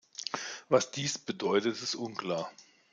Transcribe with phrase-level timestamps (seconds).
[0.67, 2.51] Was dies bedeutet, ist unklar.